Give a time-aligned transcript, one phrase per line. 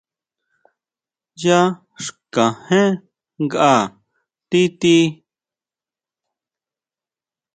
[1.41, 1.59] Yá
[2.05, 2.91] xkajén
[3.43, 3.73] nkʼa
[4.49, 4.95] ti tí.